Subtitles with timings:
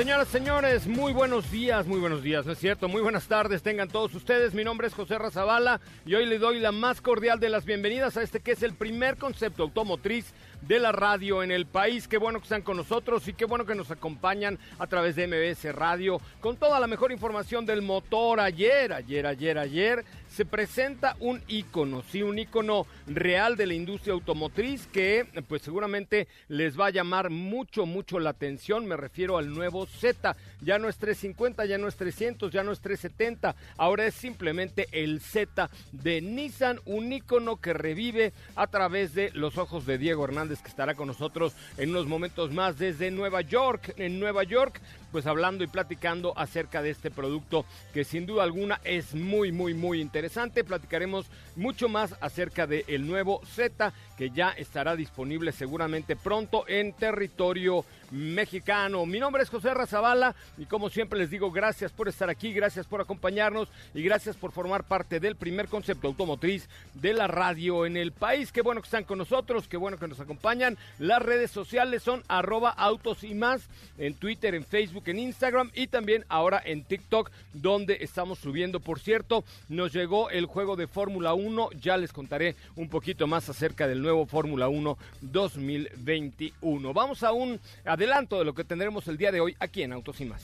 [0.00, 2.88] Señoras, señores, muy buenos días, muy buenos días, ¿no es cierto?
[2.88, 4.54] Muy buenas tardes, tengan todos ustedes.
[4.54, 8.16] Mi nombre es José Razabala y hoy le doy la más cordial de las bienvenidas
[8.16, 10.32] a este que es el primer concepto automotriz
[10.62, 12.08] de la radio en el país.
[12.08, 15.26] Qué bueno que están con nosotros y qué bueno que nos acompañan a través de
[15.26, 18.40] MBS Radio con toda la mejor información del motor.
[18.40, 24.14] Ayer, ayer, ayer, ayer se presenta un icono, sí, un icono real de la industria
[24.14, 28.86] automotriz que pues seguramente les va a llamar mucho, mucho la atención.
[28.86, 30.36] Me refiero al nuevo Z.
[30.60, 33.56] Ya no es 350, ya no es 300, ya no es 370.
[33.76, 39.58] Ahora es simplemente el Z de Nissan, un icono que revive a través de los
[39.58, 43.94] ojos de Diego Hernández que estará con nosotros en unos momentos más desde Nueva York.
[43.96, 44.80] En Nueva York
[45.12, 49.74] pues hablando y platicando acerca de este producto que sin duda alguna es muy, muy,
[49.74, 50.64] muy interesante.
[50.64, 56.92] Platicaremos mucho más acerca del el nuevo Z que ya estará disponible seguramente pronto en
[56.92, 59.06] territorio mexicano.
[59.06, 62.86] Mi nombre es José Razabala y como siempre les digo gracias por estar aquí, gracias
[62.86, 67.96] por acompañarnos y gracias por formar parte del primer concepto automotriz de la radio en
[67.96, 68.52] el país.
[68.52, 70.76] Qué bueno que están con nosotros, qué bueno que nos acompañan.
[70.98, 75.86] Las redes sociales son arroba autos y más en Twitter, en Facebook, en Instagram y
[75.86, 78.80] también ahora en TikTok donde estamos subiendo.
[78.80, 83.48] Por cierto, nos llegó el juego de Fórmula 1, ya les contaré un poquito más
[83.48, 86.92] acerca del nuevo Fórmula 1 2021.
[86.92, 90.20] Vamos a un adelanto de lo que tendremos el día de hoy aquí en Autos
[90.20, 90.42] y más.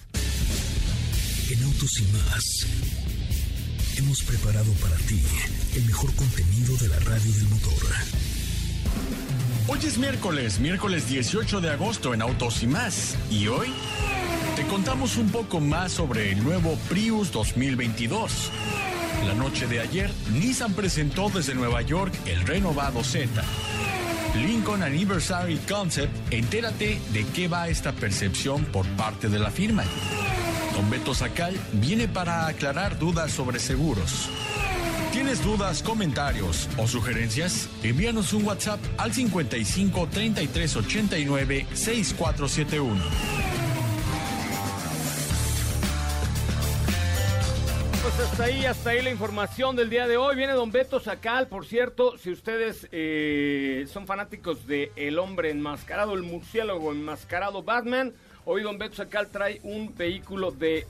[1.50, 2.86] En Autos y más
[3.98, 5.22] hemos preparado para ti
[5.74, 7.72] el mejor contenido de la radio del motor.
[9.68, 13.16] Hoy es miércoles, miércoles 18 de agosto en Autos y más.
[13.30, 13.68] Y hoy
[14.56, 18.50] te contamos un poco más sobre el nuevo Prius 2022.
[19.26, 23.28] La noche de ayer, Nissan presentó desde Nueva York el renovado Z.
[24.34, 29.84] Lincoln Anniversary Concept, entérate de qué va esta percepción por parte de la firma.
[30.74, 34.30] Don Beto Sacal viene para aclarar dudas sobre seguros.
[35.12, 37.68] ¿Tienes dudas, comentarios o sugerencias?
[37.82, 43.55] Envíanos un WhatsApp al 55 33 89 6471.
[48.16, 50.36] Pues hasta ahí, hasta ahí la información del día de hoy.
[50.36, 56.14] Viene Don Beto Sacal, por cierto, si ustedes eh, son fanáticos de El Hombre Enmascarado,
[56.14, 58.14] el murciélago enmascarado Batman,
[58.46, 60.86] hoy Don Beto Sacal trae un vehículo de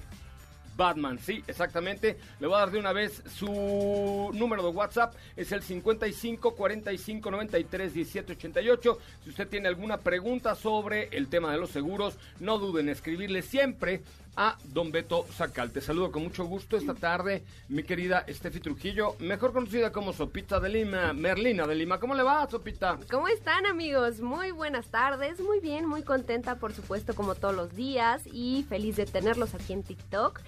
[0.77, 1.19] Batman.
[1.19, 2.17] Sí, exactamente.
[2.39, 5.15] Le voy a dar de una vez su número de WhatsApp.
[5.35, 8.99] Es el 55 45 93 17 88.
[9.25, 13.43] Si usted tiene alguna pregunta sobre el tema de los seguros, no duden en escribirle
[13.43, 14.03] siempre
[14.37, 15.71] a Don Beto Sacal.
[15.71, 20.61] Te saludo con mucho gusto esta tarde, mi querida Estefi Trujillo, mejor conocida como Sopita
[20.61, 21.99] de Lima, Merlina de Lima.
[21.99, 22.99] ¿Cómo le va, Sopita?
[23.11, 24.21] ¿Cómo están, amigos?
[24.21, 28.97] Muy buenas tardes, muy bien, muy contenta, por supuesto, como todos los días, y feliz
[28.97, 30.41] de tenerlos aquí en TikTok.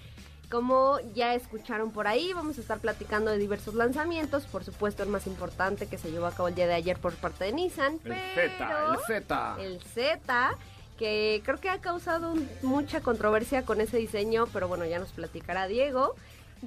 [0.49, 4.47] Como ya escucharon por ahí, vamos a estar platicando de diversos lanzamientos.
[4.47, 7.13] Por supuesto, el más importante que se llevó a cabo el día de ayer por
[7.13, 7.99] parte de Nissan.
[8.03, 9.57] El Z, el Z.
[9.59, 10.57] El Z,
[10.99, 15.65] que creo que ha causado mucha controversia con ese diseño, pero bueno, ya nos platicará
[15.65, 16.15] Diego.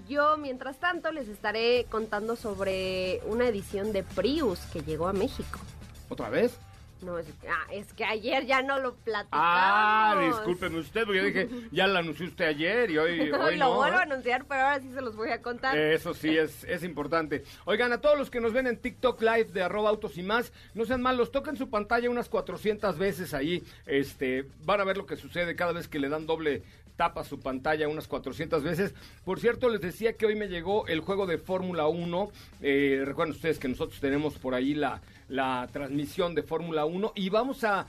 [0.09, 5.60] Yo, mientras tanto, les estaré contando sobre una edición de Prius que llegó a México.
[6.09, 6.56] ¿Otra vez?
[7.03, 9.31] No, es, ah, es que ayer ya no lo platicamos.
[9.33, 13.57] Ah, discúlpeme usted, porque yo dije, ya la anunció usted ayer y hoy, Hoy hoy
[13.57, 13.75] lo no.
[13.77, 15.77] vuelvo a anunciar, pero ahora sí se los voy a contar.
[15.77, 17.45] Eso sí es, es importante.
[17.65, 20.53] Oigan, a todos los que nos ven en TikTok Live de arroba autos y más,
[20.75, 23.62] no sean malos, toquen su pantalla unas 400 veces ahí.
[23.87, 26.62] Este, van a ver lo que sucede cada vez que le dan doble
[26.97, 28.94] tapa a su pantalla unas 400 veces.
[29.25, 32.31] Por cierto, les decía que hoy me llegó el juego de Fórmula 1.
[32.61, 35.00] Eh, recuerden ustedes que nosotros tenemos por ahí la,
[35.32, 37.87] la transmisión de Fórmula 1 y vamos a,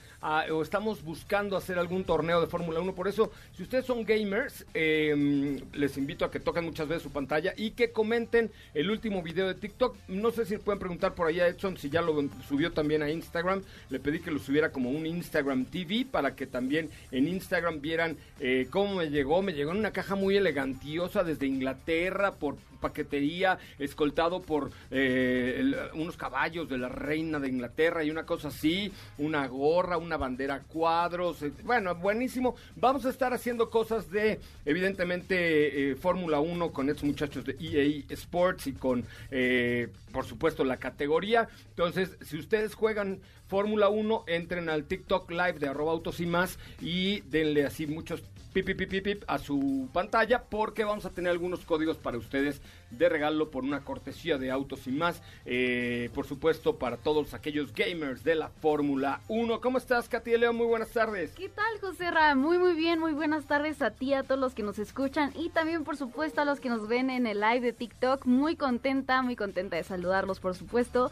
[0.51, 2.93] o estamos buscando hacer algún torneo de Fórmula 1.
[2.93, 7.11] Por eso, si ustedes son gamers, eh, les invito a que toquen muchas veces su
[7.11, 9.95] pantalla y que comenten el último video de TikTok.
[10.07, 12.13] No sé si pueden preguntar por ahí a Edson si ya lo
[12.47, 13.63] subió también a Instagram.
[13.89, 18.17] Le pedí que lo subiera como un Instagram TV para que también en Instagram vieran
[18.39, 19.41] eh, cómo cómo me llegó.
[19.41, 26.17] Me llegó en una caja muy elegantiosa desde Inglaterra por paquetería, escoltado por eh, unos
[26.17, 31.41] caballos de la reina de Inglaterra y una cosa así, una gorra, una bandera cuadros.
[31.41, 32.55] eh, bueno, buenísimo.
[32.75, 38.03] Vamos a estar haciendo cosas de, evidentemente, eh, Fórmula 1 con estos muchachos de EA
[38.09, 39.05] Sports y con,
[40.11, 41.47] por supuesto, la categoría.
[41.69, 46.59] Entonces, si ustedes juegan Fórmula 1, entren al TikTok Live de arroba autos y más
[46.81, 51.97] y denle así muchos pip, pip, a su pantalla porque vamos a tener algunos códigos
[51.97, 52.61] para ustedes
[52.91, 55.21] de regalo por una cortesía de autos y más.
[55.45, 59.59] Eh, por supuesto, para todos aquellos gamers de la Fórmula 1.
[59.61, 60.55] ¿Cómo estás, Katy León?
[60.55, 61.31] Muy buenas tardes.
[61.31, 62.35] ¿Qué tal, José Ra?
[62.35, 62.99] Muy, muy bien.
[62.99, 66.41] Muy buenas tardes a ti, a todos los que nos escuchan y también, por supuesto,
[66.41, 68.25] a los que nos ven en el live de TikTok.
[68.25, 71.11] Muy contenta, muy contenta de saludarlos, por supuesto.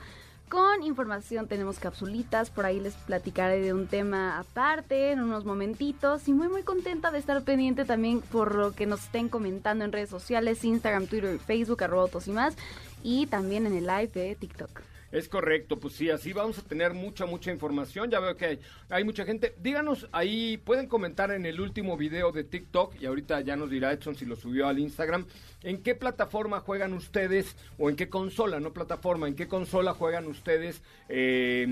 [0.51, 6.27] Con información tenemos capsulitas, por ahí les platicaré de un tema aparte en unos momentitos
[6.27, 9.93] y muy muy contenta de estar pendiente también por lo que nos estén comentando en
[9.93, 12.55] redes sociales, Instagram, Twitter, Facebook, arroba y más
[13.01, 14.90] y también en el live de TikTok.
[15.11, 18.09] Es correcto, pues sí, así vamos a tener mucha, mucha información.
[18.09, 18.59] Ya veo que
[18.89, 19.53] hay, mucha gente.
[19.61, 23.91] Díganos ahí, pueden comentar en el último video de TikTok, y ahorita ya nos dirá
[23.91, 25.25] Edson si lo subió al Instagram,
[25.63, 30.27] en qué plataforma juegan ustedes, o en qué consola, no plataforma, en qué consola juegan
[30.27, 31.67] ustedes eh,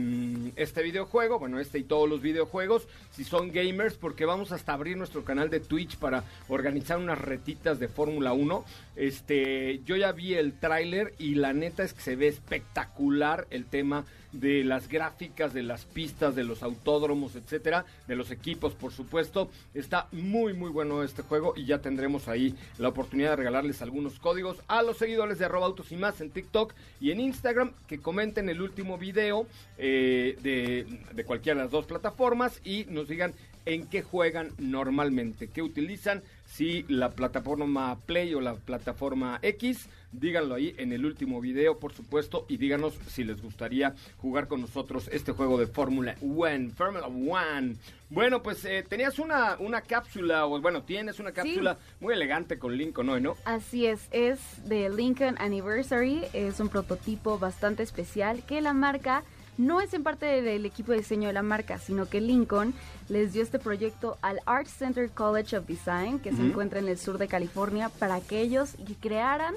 [0.58, 4.98] este videojuego, bueno, este y todos los videojuegos, si son gamers, porque vamos hasta abrir
[4.98, 8.66] nuestro canal de Twitch para organizar unas retitas de Fórmula 1.
[9.00, 13.66] Este, yo ya vi el tráiler y la neta es que se ve espectacular el
[13.66, 14.04] tema
[14.34, 19.50] de las gráficas, de las pistas, de los autódromos, etcétera, de los equipos, por supuesto.
[19.74, 24.20] Está muy, muy bueno este juego y ya tendremos ahí la oportunidad de regalarles algunos
[24.20, 28.00] códigos a los seguidores de arroba autos y más en TikTok y en Instagram que
[28.00, 29.48] comenten el último video
[29.78, 33.34] eh, de, de cualquiera de las dos plataformas y nos digan
[33.66, 40.56] en qué juegan normalmente, qué utilizan, si la plataforma Play o la plataforma X, díganlo
[40.56, 45.10] ahí en el último video, por supuesto, y díganos si les gustaría jugar con nosotros
[45.14, 47.76] este juego de Fórmula One, Fórmula One.
[48.10, 52.76] Bueno, pues eh, tenías una, una cápsula, o bueno, tienes una cápsula muy elegante con
[52.76, 53.36] Lincoln hoy, ¿no?
[53.46, 59.24] Así es, es de Lincoln Anniversary, es un prototipo bastante especial que la marca
[59.60, 62.74] no es en parte del equipo de diseño de la marca, sino que Lincoln
[63.10, 66.98] les dio este proyecto al Art Center College of Design, que se encuentra en el
[66.98, 69.54] sur de California, para que ellos crearan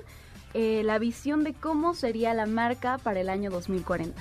[0.55, 4.21] eh, la visión de cómo sería la marca para el año 2040.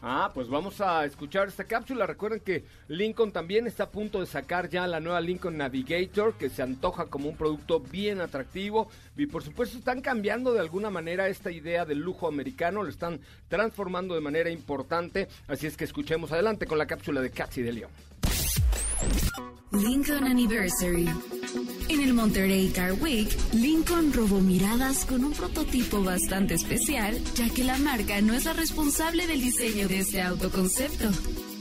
[0.00, 2.06] Ah, pues vamos a escuchar esta cápsula.
[2.06, 6.50] Recuerden que Lincoln también está a punto de sacar ya la nueva Lincoln Navigator, que
[6.50, 8.88] se antoja como un producto bien atractivo.
[9.16, 13.20] Y por supuesto están cambiando de alguna manera esta idea del lujo americano, lo están
[13.48, 15.28] transformando de manera importante.
[15.48, 17.90] Así es que escuchemos adelante con la cápsula de Katsi de León.
[19.72, 21.37] Lincoln Anniversary.
[21.88, 27.64] En el Monterey Car Week, Lincoln robó miradas con un prototipo bastante especial, ya que
[27.64, 31.10] la marca no es la responsable del diseño de este autoconcepto.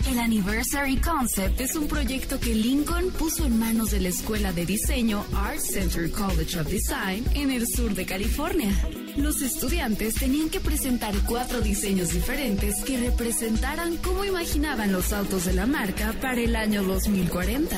[0.09, 4.65] El Anniversary Concept es un proyecto que Lincoln puso en manos de la escuela de
[4.65, 8.71] diseño Art Center College of Design en el sur de California.
[9.15, 15.53] Los estudiantes tenían que presentar cuatro diseños diferentes que representaran cómo imaginaban los autos de
[15.53, 17.77] la marca para el año 2040.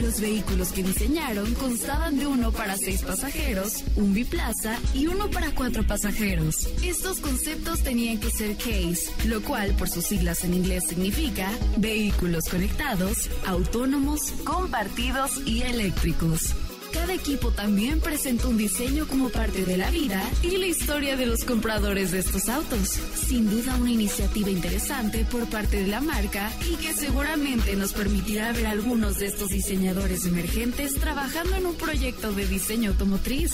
[0.00, 5.52] Los vehículos que diseñaron constaban de uno para seis pasajeros, un biplaza y uno para
[5.54, 6.68] cuatro pasajeros.
[6.84, 12.44] Estos conceptos tenían que ser CASE, lo cual por sus siglas en inglés significa vehículos
[12.48, 16.54] conectados, autónomos, compartidos y eléctricos.
[16.92, 21.26] Cada equipo también presentó un diseño como parte de la vida y la historia de
[21.26, 22.88] los compradores de estos autos.
[23.26, 28.52] Sin duda una iniciativa interesante por parte de la marca y que seguramente nos permitirá
[28.52, 33.52] ver a algunos de estos diseñadores emergentes trabajando en un proyecto de diseño automotriz.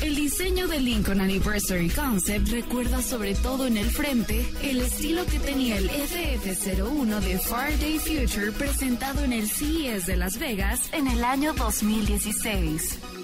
[0.00, 5.40] El diseño del Lincoln Anniversary Concept recuerda sobre todo en el frente el estilo que
[5.40, 11.24] tenía el FF01 de Faraday Future presentado en el CES de Las Vegas en el
[11.24, 13.17] año 2016.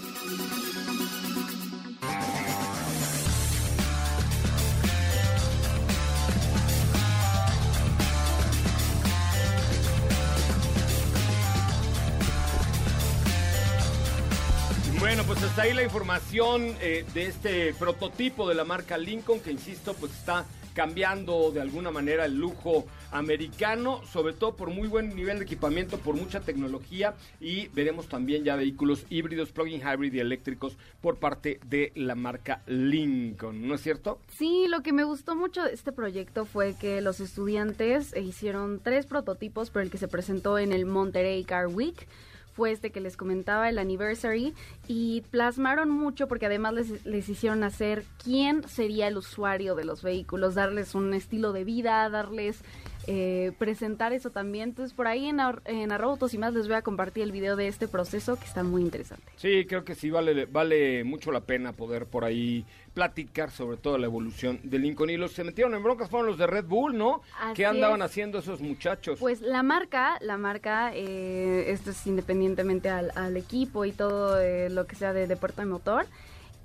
[15.26, 19.94] Pues hasta ahí la información eh, de este prototipo de la marca Lincoln, que insisto,
[19.94, 25.38] pues está cambiando de alguna manera el lujo americano, sobre todo por muy buen nivel
[25.38, 30.76] de equipamiento, por mucha tecnología y veremos también ya vehículos híbridos, plug-in hybrid y eléctricos
[31.00, 34.18] por parte de la marca Lincoln, ¿no es cierto?
[34.36, 39.06] Sí, lo que me gustó mucho de este proyecto fue que los estudiantes hicieron tres
[39.06, 42.06] prototipos, pero el que se presentó en el Monterey Car Week
[42.54, 44.54] fue este que les comentaba, el anniversary,
[44.87, 50.02] y plasmaron mucho porque además les, les hicieron hacer quién sería el usuario de los
[50.02, 52.62] vehículos, darles un estilo de vida, darles
[53.06, 54.70] eh, presentar eso también.
[54.70, 57.32] Entonces, por ahí en, ar- en arroba autos y más les voy a compartir el
[57.32, 59.25] video de este proceso que está muy interesante.
[59.37, 63.99] Sí, creo que sí vale, vale mucho la pena poder por ahí platicar sobre toda
[63.99, 65.11] la evolución de Lincoln.
[65.11, 67.23] Y los que se metieron en broncas fueron los de Red Bull, ¿no?
[67.40, 68.06] Así ¿Qué andaban es.
[68.06, 69.18] haciendo esos muchachos?
[69.18, 74.70] Pues la marca, la marca, eh, esto es independientemente al, al equipo y todo eh,
[74.70, 76.06] lo que sea de deporte de motor,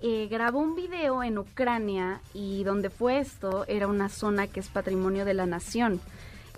[0.01, 4.69] eh, grabó un video en Ucrania y donde fue esto era una zona que es
[4.69, 6.00] patrimonio de la nación.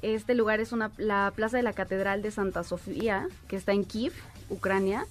[0.01, 3.84] Este lugar es una, la plaza de la Catedral de Santa Sofía, que está en
[3.84, 4.13] Kiev,
[4.50, 5.05] Ucrania,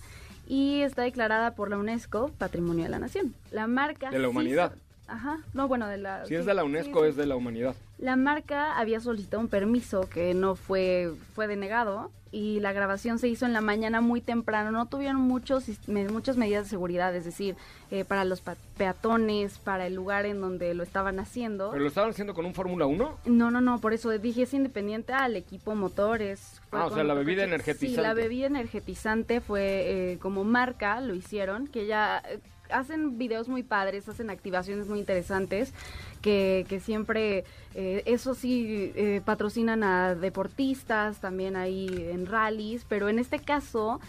[0.48, 3.34] y está declarada por la UNESCO Patrimonio de la Nación.
[3.52, 4.10] La marca...
[4.10, 4.74] De la humanidad.
[5.06, 6.26] Ajá, no, bueno, de la...
[6.26, 7.08] si es de la UNESCO, sí.
[7.10, 7.74] es de la humanidad.
[8.00, 13.28] La marca había solicitado un permiso que no fue, fue denegado y la grabación se
[13.28, 14.70] hizo en la mañana muy temprano.
[14.70, 17.56] No tuvieron muchos, muchas medidas de seguridad, es decir,
[17.90, 18.42] eh, para los
[18.78, 21.72] peatones, para el lugar en donde lo estaban haciendo.
[21.72, 23.18] ¿Pero lo estaban haciendo con un Fórmula 1?
[23.26, 26.62] No, no, no, por eso dije es independiente al equipo motores.
[26.70, 27.54] Ah, o sea, la bebida coche.
[27.54, 27.96] energetizante.
[27.96, 32.38] Sí, la bebida energetizante fue eh, como marca, lo hicieron, que ya eh,
[32.72, 35.74] hacen videos muy padres, hacen activaciones muy interesantes,
[36.22, 43.08] que, que siempre, eh, eso sí, eh, patrocinan a deportistas, también ahí en rallies, pero
[43.08, 44.00] en este caso...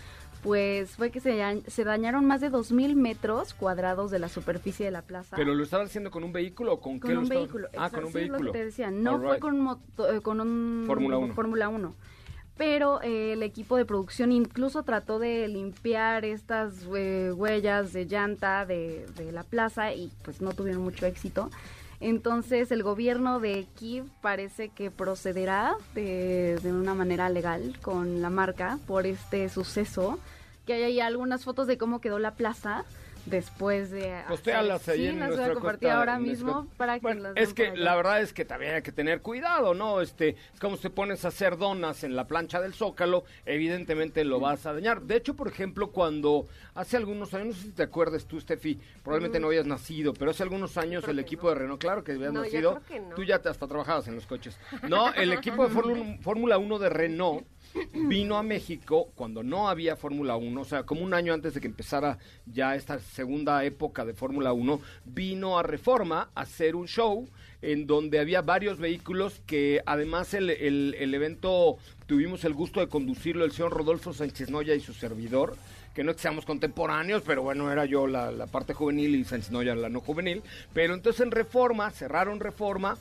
[0.44, 4.92] Pues fue que se, se dañaron más de 2.000 metros cuadrados de la superficie de
[4.92, 5.36] la plaza.
[5.36, 7.68] ¿Pero lo estaban haciendo con un vehículo o con, qué Con lo un estaban- vehículo.
[7.74, 8.52] Ah, exacto, con un sí, es lo vehículo.
[8.52, 8.90] que te decía.
[8.90, 9.40] No All fue right.
[9.40, 11.34] con, un moto- eh, con un Fórmula uno.
[11.36, 11.94] Fórmula 1.
[12.58, 18.66] Pero eh, el equipo de producción incluso trató de limpiar estas eh, huellas de llanta
[18.66, 21.52] de, de la plaza y pues no tuvieron mucho éxito.
[22.02, 28.30] Entonces el gobierno de Kiev parece que procederá de, de una manera legal con la
[28.30, 30.20] marca por este suceso.
[30.66, 32.86] Que hay ahí algunas fotos de cómo quedó la plaza
[33.26, 34.12] después de...
[34.14, 37.34] hacer- Postéalas ahí sí, en las voy a compartir ahora mismo para que Bueno, las
[37.38, 40.02] es que la verdad es que también hay que tener cuidado, ¿no?
[40.02, 44.24] Este, es como si te pones a hacer donas en la plancha del Zócalo, evidentemente
[44.24, 45.02] lo vas a dañar.
[45.04, 48.80] De hecho, por ejemplo, cuando hace algunos años, no sé si te acuerdas tú, Steffi,
[49.04, 51.50] probablemente no habías nacido, pero hace algunos años el equipo no.
[51.50, 53.16] de Renault, claro que habías No, yo nacido, creo que no.
[53.16, 54.58] tú ya te- hasta trabajabas en los coches.
[54.88, 57.46] No, el equipo de Fórmula- Fórmula 1 de Renault
[57.94, 61.62] vino a México cuando no había Fórmula 1, o sea, como un año antes de
[61.62, 66.88] que empezara ya esta segunda época de Fórmula 1, vino a Reforma a hacer un
[66.88, 67.28] show
[67.62, 73.46] en donde había varios vehículos que además el, el- evento tuvimos el gusto de conducirlo
[73.46, 75.56] el señor Rodolfo Sánchez Noya y su servidor
[75.94, 79.76] que no seamos contemporáneos, pero bueno, era yo la, la parte juvenil y Sánchez Noya
[79.76, 80.42] la no juvenil,
[80.74, 82.98] pero entonces en Reforma, cerraron Reforma,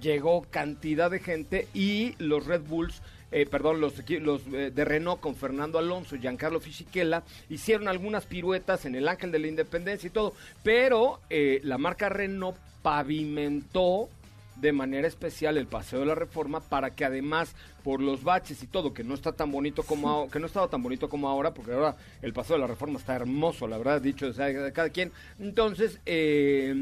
[0.00, 5.36] llegó cantidad de gente y los Red Bulls, eh, perdón, los, eh, de Renault con
[5.36, 10.10] Fernando Alonso y Giancarlo Fisichella hicieron algunas piruetas en el Ángel de la Independencia y
[10.10, 14.08] todo, pero eh, la marca Renault pavimentó
[14.56, 18.66] de manera especial el paseo de la Reforma para que además por los baches y
[18.66, 21.72] todo que no está tan bonito como que no estaba tan bonito como ahora porque
[21.72, 25.12] ahora el paseo de la Reforma está hermoso la verdad dicho de cada quien.
[25.38, 26.74] Entonces eh,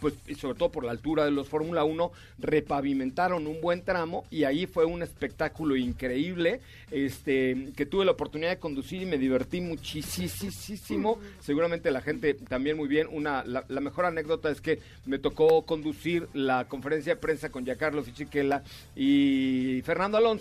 [0.00, 4.24] pues y sobre todo por la altura de los Fórmula 1 repavimentaron un buen tramo
[4.30, 6.60] y ahí fue un espectáculo increíble.
[6.90, 11.18] Este que tuve la oportunidad de conducir y me divertí muchísimo.
[11.40, 13.08] Seguramente la gente también muy bien.
[13.10, 18.02] Una la, mejor anécdota es que me tocó conducir la conferencia de prensa con Giancarlo
[18.02, 18.62] Fichiquela
[18.96, 20.33] y Fernando Alonso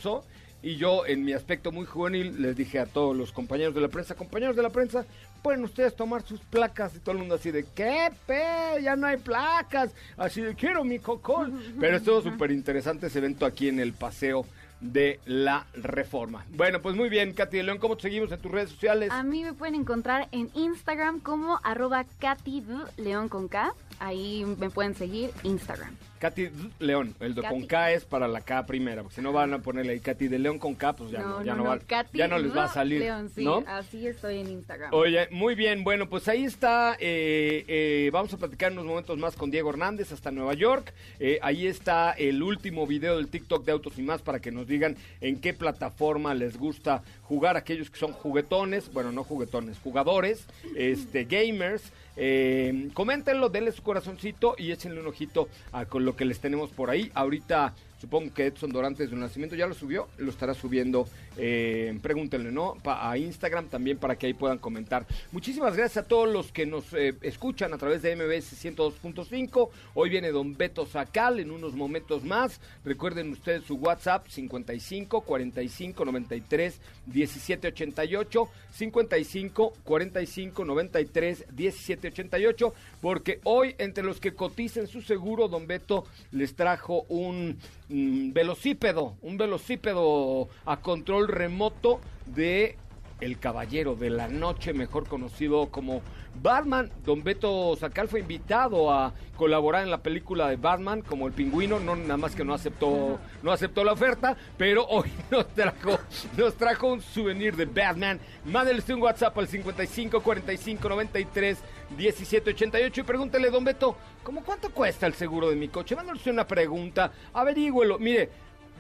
[0.64, 3.90] y yo en mi aspecto muy juvenil les dije a todos los compañeros de la
[3.90, 5.06] prensa, compañeros de la prensa,
[5.44, 8.82] pueden ustedes tomar sus placas y todo el mundo así de ¿qué pe?
[8.82, 11.54] Ya no hay placas, así de quiero mi cocol.
[11.80, 14.46] Pero estuvo súper interesante ese evento aquí en el paseo
[14.80, 16.46] de la reforma.
[16.50, 19.12] Bueno, pues muy bien, Katy de León, ¿cómo te seguimos en tus redes sociales?
[19.12, 22.64] A mí me pueden encontrar en Instagram como arroba Katy
[22.98, 23.74] León con K.
[24.00, 25.96] Ahí me pueden seguir Instagram.
[26.24, 26.50] Katy
[26.80, 27.66] León, el de con.
[27.66, 30.40] K es para la K primera, porque si no van a ponerle ahí Katy de
[30.40, 32.68] León con K, pues ya no, ya no, va, Katy ya no les va a
[32.70, 33.62] salir, León, sí, ¿no?
[33.68, 34.94] así estoy en Instagram.
[34.94, 39.36] Oye, muy bien, bueno, pues ahí está, eh, eh, vamos a platicar unos momentos más
[39.36, 43.74] con Diego Hernández hasta Nueva York, Eh, ahí está el último video del TikTok de
[43.74, 48.00] Autos y Más para que nos digan en qué plataforma les gusta jugar aquellos que
[48.00, 50.46] son juguetones, bueno, no juguetones, jugadores,
[50.78, 56.26] este, gamers, eh, coméntenlo, denle su corazoncito y échenle un ojito a con lo que
[56.26, 60.30] les tenemos por ahí, ahorita supongo que Edson Dorantes de Nacimiento ya lo subió, lo
[60.30, 61.08] estará subiendo,
[61.38, 62.76] eh, pregúntenle, ¿no?
[62.84, 65.08] a Instagram también para que ahí puedan comentar.
[65.32, 69.70] Muchísimas gracias a todos los que nos eh, escuchan a través de MBS 102.5.
[69.94, 72.60] Hoy viene Don Beto Sacal en unos momentos más.
[72.84, 83.40] Recuerden ustedes su WhatsApp 55 45 93 17 88 55 45 93 17 88 porque
[83.44, 87.58] hoy entre los que coticen su seguro Don Beto les trajo un
[87.94, 92.76] velocípedo, un velocípedo a control remoto de
[93.24, 96.02] el Caballero de la Noche, mejor conocido como
[96.42, 96.92] Batman.
[97.06, 101.80] Don Beto Sacal fue invitado a colaborar en la película de Batman como el pingüino,
[101.80, 106.00] no nada más que no aceptó, no aceptó la oferta, pero hoy nos trajo,
[106.38, 108.20] nos trajo un souvenir de Batman.
[108.46, 111.58] Mándale un WhatsApp al 55 45 93
[111.98, 115.96] 17 88 y pregúntele, Don Beto, ¿cómo cuánto cuesta el seguro de mi coche?
[115.96, 118.00] Mándale una pregunta, averígüelo.
[118.00, 118.30] Mire,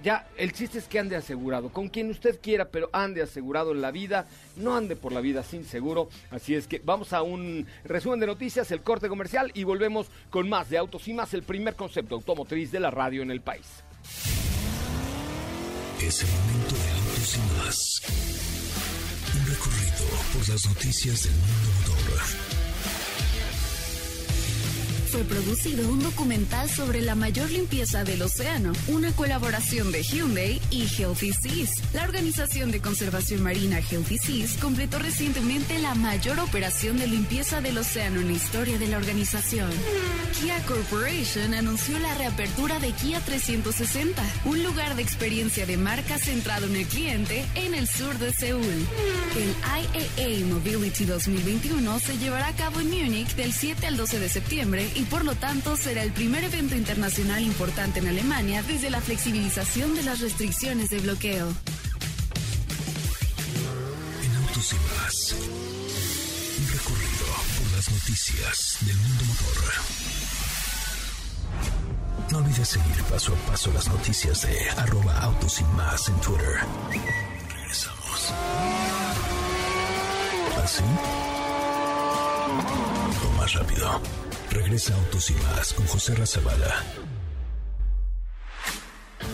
[0.03, 3.81] ya, el chiste es que ande asegurado, con quien usted quiera, pero ande asegurado en
[3.81, 6.09] la vida, no ande por la vida sin seguro.
[6.29, 10.49] Así es que vamos a un resumen de noticias, el corte comercial y volvemos con
[10.49, 13.65] más de autos y más, el primer concepto automotriz de la radio en el país.
[16.01, 18.01] Es el momento de autos y más.
[19.35, 22.52] Un recorrido por las noticias del mundo motor
[25.13, 30.87] fue producido un documental sobre la mayor limpieza del océano, una colaboración de Hyundai y
[30.87, 31.69] Healthy Seas.
[31.93, 37.77] La organización de conservación marina Healthy Seas completó recientemente la mayor operación de limpieza del
[37.77, 39.69] océano en la historia de la organización.
[40.39, 46.65] Kia Corporation anunció la reapertura de Kia 360, un lugar de experiencia de marca centrado
[46.65, 48.63] en el cliente en el sur de Seúl.
[49.37, 54.29] El IAA Mobility 2021 se llevará a cabo en Múnich del 7 al 12 de
[54.29, 59.01] septiembre y por lo tanto será el primer evento internacional importante en Alemania desde la
[59.01, 61.47] flexibilización de las restricciones de bloqueo.
[64.23, 65.35] En Autos y Más,
[66.59, 67.25] un recorrido
[67.57, 69.63] por las noticias del mundo motor.
[72.31, 76.59] No olvides seguir paso a paso las noticias de arroba autos y más en Twitter.
[77.51, 78.33] Regresamos.
[80.63, 80.83] ¿Así?
[80.83, 81.69] ¿Ah,
[83.27, 84.22] o más rápido.
[84.53, 86.83] Regresa Autos y Más con José Razabala.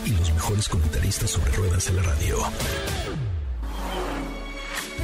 [0.06, 2.38] Y los mejores comentaristas sobre ruedas en la radio.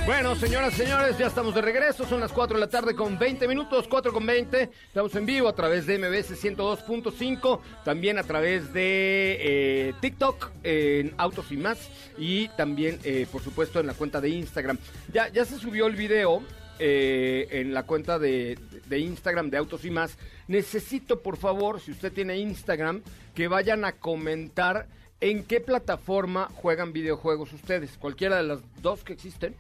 [0.06, 2.06] Bueno, señoras y señores, ya estamos de regreso.
[2.06, 4.70] Son las 4 de la tarde con 20 minutos, 4 con 20.
[4.88, 11.14] Estamos en vivo a través de MBS 102.5, también a través de eh, TikTok en
[11.18, 14.78] Autos y Más y también, eh, por supuesto, en la cuenta de Instagram.
[15.12, 16.42] Ya, ya se subió el video
[16.80, 18.58] eh, en la cuenta de,
[18.90, 20.18] Instagram de Autos y más.
[20.48, 23.02] Necesito, por favor, si usted tiene Instagram,
[23.34, 24.88] que vayan a comentar
[25.22, 27.98] en qué plataforma juegan videojuegos ustedes.
[27.98, 29.56] Cualquiera de las dos que existen.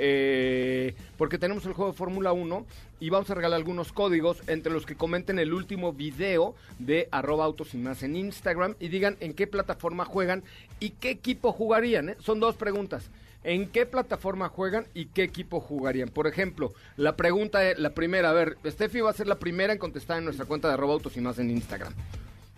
[0.00, 2.66] Eh, porque tenemos el juego de Fórmula 1
[3.00, 7.44] y vamos a regalar algunos códigos entre los que comenten el último video de arroba
[7.44, 10.44] autos y más en Instagram y digan en qué plataforma juegan
[10.78, 12.10] y qué equipo jugarían.
[12.10, 12.16] ¿eh?
[12.20, 13.10] Son dos preguntas
[13.44, 16.08] en qué plataforma juegan y qué equipo jugarían.
[16.08, 19.78] Por ejemplo, la pregunta, la primera, a ver, Steffi va a ser la primera en
[19.78, 21.94] contestar en nuestra cuenta de Robautos y más en Instagram.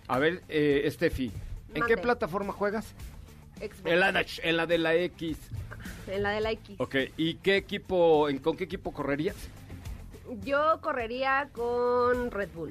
[0.07, 1.31] A ver, eh, Steffi,
[1.73, 2.93] ¿en qué plataforma juegas?
[3.85, 5.37] En la, en la de la X.
[6.07, 6.75] En la de la X.
[6.77, 9.35] Ok, ¿y qué equipo, en, con qué equipo correrías?
[10.43, 12.69] Yo correría con Red Bull.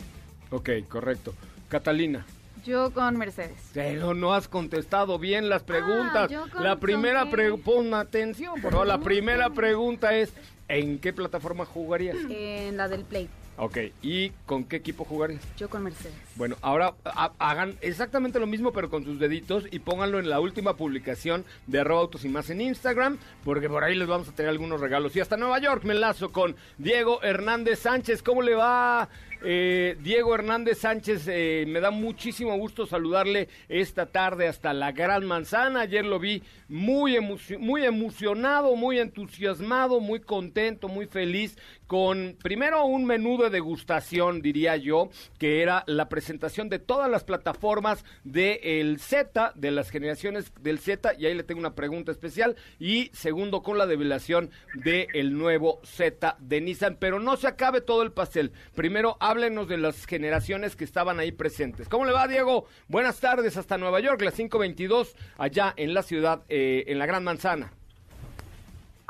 [0.50, 1.34] Ok, correcto.
[1.68, 2.24] Catalina.
[2.64, 3.58] Yo con Mercedes.
[3.72, 6.30] Pero no has contestado bien las preguntas.
[6.32, 8.86] Ah, la primera pregunta, pon atención, por favor.
[8.86, 10.32] La primera pregunta es,
[10.68, 12.16] ¿en qué plataforma jugarías?
[12.28, 13.28] En la del Play.
[13.62, 15.42] Ok, ¿y con qué equipo jugarías?
[15.58, 16.14] Yo con Mercedes.
[16.36, 16.94] Bueno, ahora
[17.38, 21.80] hagan exactamente lo mismo pero con sus deditos y pónganlo en la última publicación de
[21.80, 25.14] arroba autos y más en Instagram, porque por ahí les vamos a tener algunos regalos.
[25.14, 28.22] Y hasta Nueva York me enlazo con Diego Hernández Sánchez.
[28.22, 29.10] ¿Cómo le va?
[29.42, 35.24] Eh, Diego Hernández Sánchez, eh, me da muchísimo gusto saludarle esta tarde hasta la Gran
[35.24, 35.80] Manzana.
[35.80, 37.16] Ayer lo vi muy,
[37.58, 41.56] muy emocionado, muy entusiasmado, muy contento, muy feliz
[41.90, 47.24] con primero un menú de degustación, diría yo, que era la presentación de todas las
[47.24, 52.54] plataformas del Z, de las generaciones del Z, y ahí le tengo una pregunta especial,
[52.78, 54.50] y segundo con la develación
[54.84, 58.52] del nuevo Z de Nissan, pero no se acabe todo el pastel.
[58.76, 61.88] Primero háblenos de las generaciones que estaban ahí presentes.
[61.88, 62.66] ¿Cómo le va, Diego?
[62.86, 67.24] Buenas tardes hasta Nueva York, las 5.22, allá en la ciudad, eh, en la Gran
[67.24, 67.72] Manzana.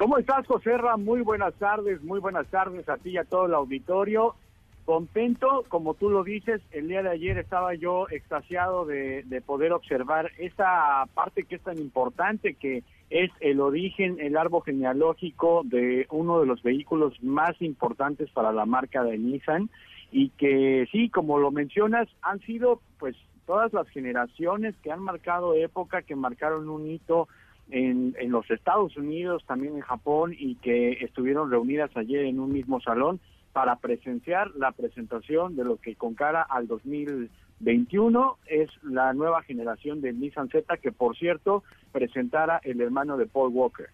[0.00, 3.52] ¿Cómo estás, José Muy buenas tardes, muy buenas tardes a ti y a todo el
[3.52, 4.34] auditorio.
[4.86, 9.72] contento, como tú lo dices, el día de ayer estaba yo extasiado de, de poder
[9.72, 16.06] observar esa parte que es tan importante que es el origen, el árbol genealógico de
[16.08, 19.68] uno de los vehículos más importantes para la marca de Nissan
[20.10, 25.52] y que sí, como lo mencionas, han sido pues todas las generaciones que han marcado
[25.52, 27.28] época, que marcaron un hito
[27.70, 32.52] en, en los Estados Unidos, también en Japón y que estuvieron reunidas ayer en un
[32.52, 33.20] mismo salón
[33.52, 40.00] para presenciar la presentación de lo que con cara al 2021 es la nueva generación
[40.00, 43.88] de Nissan Z que por cierto presentara el hermano de Paul Walker.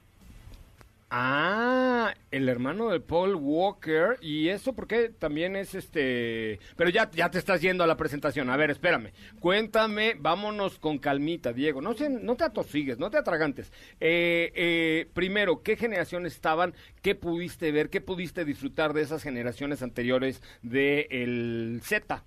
[1.08, 4.18] Ah, el hermano de Paul Walker.
[4.20, 6.58] Y eso porque también es este...
[6.76, 8.50] Pero ya, ya te estás yendo a la presentación.
[8.50, 9.12] A ver, espérame.
[9.38, 11.80] Cuéntame, vámonos con calmita, Diego.
[11.80, 13.72] No, se, no te atosigues, no te atragantes.
[14.00, 16.74] Eh, eh, primero, ¿qué generación estaban?
[17.02, 17.88] ¿Qué pudiste ver?
[17.88, 22.24] ¿Qué pudiste disfrutar de esas generaciones anteriores del el Z?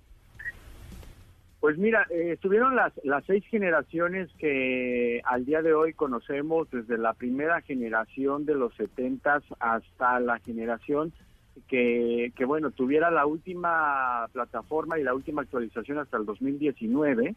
[1.60, 6.96] Pues mira, eh, estuvieron las, las seis generaciones que al día de hoy conocemos, desde
[6.96, 11.12] la primera generación de los setentas hasta la generación
[11.68, 17.34] que, que, bueno, tuviera la última plataforma y la última actualización hasta el 2019.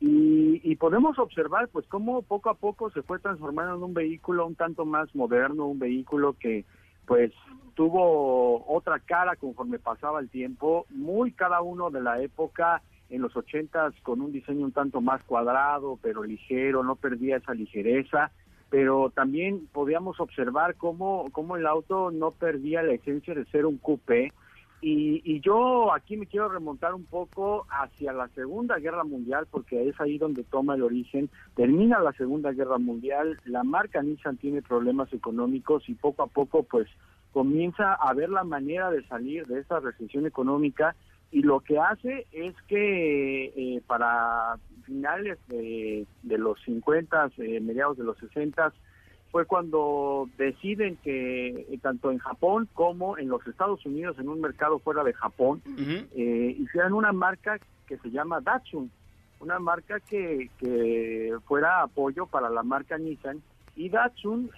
[0.00, 4.46] Y, y podemos observar, pues, cómo poco a poco se fue transformando en un vehículo
[4.46, 6.66] un tanto más moderno, un vehículo que,
[7.06, 7.32] pues,
[7.74, 13.36] tuvo otra cara conforme pasaba el tiempo, muy cada uno de la época en los
[13.36, 18.32] ochentas con un diseño un tanto más cuadrado, pero ligero, no perdía esa ligereza,
[18.70, 23.76] pero también podíamos observar cómo, cómo el auto no perdía la esencia de ser un
[23.76, 24.32] coupé.
[24.80, 29.88] Y, y yo aquí me quiero remontar un poco hacia la Segunda Guerra Mundial, porque
[29.88, 31.28] es ahí donde toma el origen.
[31.54, 36.62] Termina la Segunda Guerra Mundial, la marca Nissan tiene problemas económicos y poco a poco
[36.62, 36.88] pues
[37.30, 40.96] comienza a ver la manera de salir de esa recesión económica
[41.32, 48.04] y lo que hace es que eh, para finales de, los 50, eh, mediados de
[48.04, 48.72] los 60,
[49.30, 54.42] fue cuando deciden que eh, tanto en Japón como en los Estados Unidos, en un
[54.42, 55.62] mercado fuera de Japón,
[56.14, 58.90] hicieran una marca que se llama Datsun,
[59.40, 63.40] una marca que, que fuera apoyo para la marca Nissan.
[63.74, 64.50] Y Datsun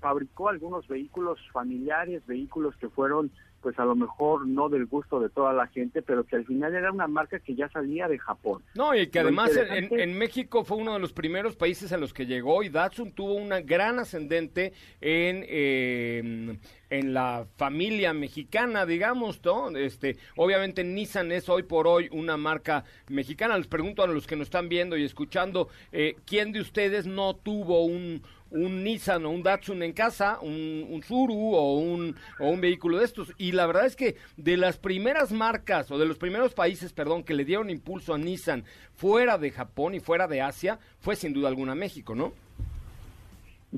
[0.00, 5.28] fabricó algunos vehículos familiares, vehículos que fueron pues a lo mejor no del gusto de
[5.28, 8.62] toda la gente, pero que al final era una marca que ya salía de Japón.
[8.74, 12.26] No, y que además en, México fue uno de los primeros países en los que
[12.26, 16.58] llegó y Datsun tuvo una gran ascendente en, eh,
[16.90, 19.76] en la familia mexicana, digamos, ¿no?
[19.76, 23.56] Este, obviamente Nissan es hoy por hoy una marca mexicana.
[23.56, 27.34] Les pregunto a los que nos están viendo y escuchando, eh, ¿quién de ustedes no
[27.34, 32.48] tuvo un un Nissan o un Datsun en casa, un, un Suru o un, o
[32.48, 33.32] un vehículo de estos.
[33.38, 37.24] Y la verdad es que de las primeras marcas o de los primeros países, perdón,
[37.24, 41.32] que le dieron impulso a Nissan fuera de Japón y fuera de Asia, fue sin
[41.32, 42.32] duda alguna México, ¿no?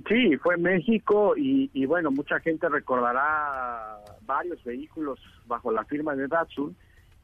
[0.08, 6.28] Sí, fue México y, y bueno, mucha gente recordará varios vehículos bajo la firma de
[6.28, 6.76] Datsun.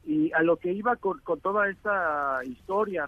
[0.05, 3.05] Y a lo que iba con, con toda esta historia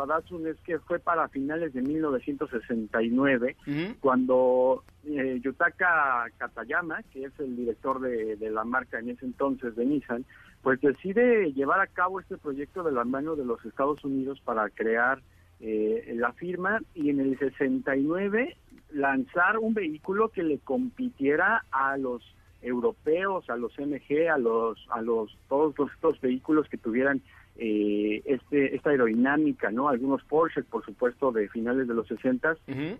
[0.00, 3.56] a Datsun es que fue para finales de 1969,
[4.00, 9.84] cuando eh, Yutaka Katayama, que es el director de, la marca en ese entonces de
[9.84, 10.24] Nissan,
[10.62, 14.68] pues decide llevar a cabo este proyecto de la mano de los Estados Unidos para
[14.70, 15.20] crear
[15.60, 18.56] eh, la firma y en el 69
[18.92, 22.22] lanzar un vehículo que le compitiera a los
[22.60, 27.22] europeos, a los MG, a los a los todos estos vehículos que tuvieran
[27.56, 29.88] eh, este esta aerodinámica, ¿no?
[29.88, 32.56] Algunos Porsche, por supuesto, de finales de los 60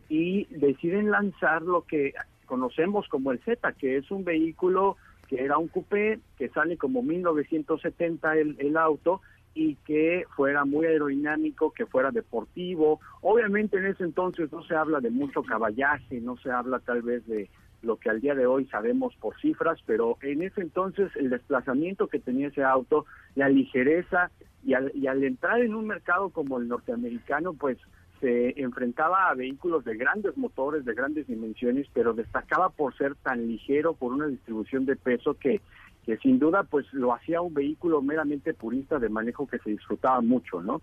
[0.09, 2.13] y deciden lanzar lo que
[2.47, 4.97] conocemos como el Z, que es un vehículo
[5.29, 9.23] que era un coupé, que sale como 1970 el, el auto
[9.55, 13.01] y que fuera muy aerodinámico, que fuera deportivo.
[13.23, 17.27] Obviamente en ese entonces no se habla de mucho caballaje, no se habla tal vez
[17.27, 17.49] de
[17.83, 22.09] lo que al día de hoy sabemos por cifras, pero en ese entonces el desplazamiento
[22.09, 24.31] que tenía ese auto, la ligereza
[24.65, 27.79] y al, y al entrar en un mercado como el norteamericano, pues
[28.21, 33.49] se enfrentaba a vehículos de grandes motores, de grandes dimensiones, pero destacaba por ser tan
[33.49, 35.61] ligero, por una distribución de peso que,
[36.07, 40.21] que sin duda pues lo hacía un vehículo meramente purista de manejo que se disfrutaba
[40.21, 40.83] mucho, ¿no?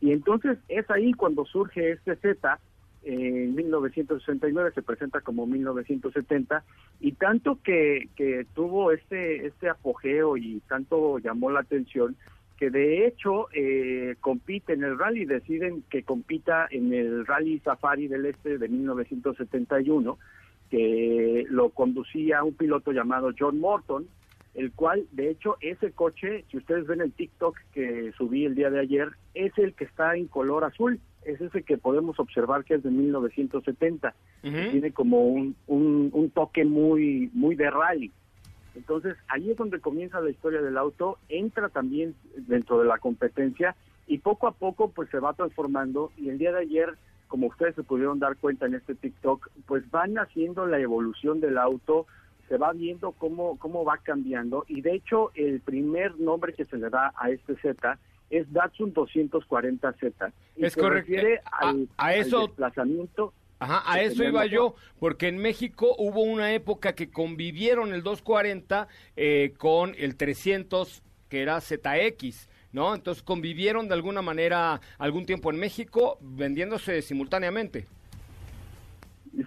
[0.00, 2.58] Y entonces es ahí cuando surge este Z,
[3.04, 6.62] en 1969 se presenta como 1970
[7.00, 12.16] y tanto que, que tuvo este este apogeo y tanto llamó la atención
[12.62, 18.06] que de hecho eh, compite en el rally, deciden que compita en el Rally Safari
[18.06, 20.16] del Este de 1971,
[20.70, 24.06] que lo conducía un piloto llamado John Morton,
[24.54, 28.70] el cual, de hecho, ese coche, si ustedes ven el TikTok que subí el día
[28.70, 32.74] de ayer, es el que está en color azul, es ese que podemos observar que
[32.74, 38.10] es de 1970, tiene como un, un, un toque muy, muy de rally.
[38.74, 43.76] Entonces, ahí es donde comienza la historia del auto, entra también dentro de la competencia
[44.06, 46.96] y poco a poco pues se va transformando y el día de ayer,
[47.28, 51.58] como ustedes se pudieron dar cuenta en este TikTok, pues van haciendo la evolución del
[51.58, 52.06] auto,
[52.48, 56.76] se va viendo cómo, cómo va cambiando y de hecho el primer nombre que se
[56.76, 57.98] le da a este Z
[58.32, 60.32] es Datsun 240Z.
[60.56, 61.10] Y es se correcto.
[61.12, 63.32] refiere Eh, a- al eso- desplazamiento.
[63.60, 68.88] Ajá, a eso iba yo, porque en México hubo una época que convivieron el 240
[69.16, 72.92] eh, con el 300, que era ZX, ¿no?
[72.92, 77.86] Entonces convivieron de alguna manera algún tiempo en México, vendiéndose simultáneamente.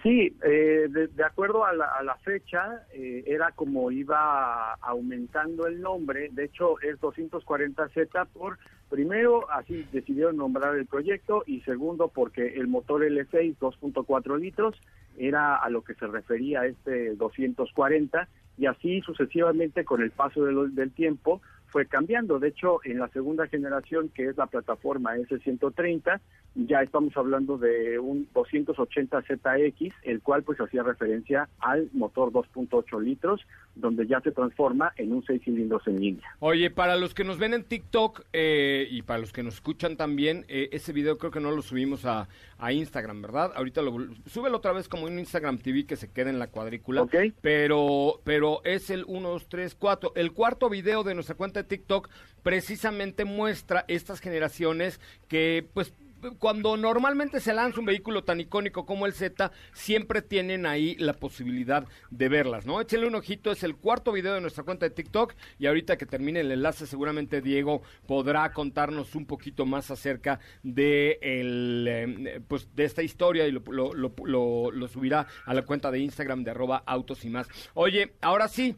[0.02, 5.68] Sí, eh, de, de acuerdo a la, a la fecha, eh, era como iba aumentando
[5.68, 6.30] el nombre.
[6.32, 8.58] De hecho, es 240Z por,
[8.96, 14.82] primero, así decidieron nombrar el proyecto y segundo, porque el motor L6 2.4 litros
[15.18, 20.70] era a lo que se refería este 240 y así sucesivamente con el paso de
[20.70, 22.40] del tiempo fue cambiando.
[22.40, 26.22] De hecho, en la segunda generación, que es la plataforma S130,
[26.56, 33.42] ya estamos hablando de un 280ZX, el cual pues hacía referencia al motor 2.8 litros,
[33.76, 36.36] donde ya se transforma en un 6 cilindros en línea.
[36.40, 39.98] Oye, para los que nos ven en TikTok eh, y para los que nos escuchan
[39.98, 43.52] también, eh, ese video creo que no lo subimos a, a Instagram, ¿verdad?
[43.56, 47.02] Ahorita lo súbelo otra vez como un Instagram TV que se quede en la cuadrícula.
[47.02, 47.16] Ok.
[47.42, 50.14] Pero, pero es el 1, 2, 3, 4.
[50.16, 52.10] El cuarto video de nuestra cuenta de TikTok
[52.44, 55.94] precisamente muestra estas generaciones que, pues,
[56.40, 61.14] cuando normalmente se lanza un vehículo tan icónico como el Z, siempre tienen ahí la
[61.14, 62.82] posibilidad de verlas, ¿no?
[62.82, 66.06] Échenle un ojito, es el cuarto video de nuestra cuenta de TikTok y ahorita que
[66.06, 72.68] termine el enlace seguramente Diego podrá contarnos un poquito más acerca de el, eh, pues
[72.76, 76.84] de esta historia y lo, lo- lo- subirá a la cuenta de Instagram de arroba
[76.86, 77.48] autos y más.
[77.74, 78.76] Oye, ahora sí,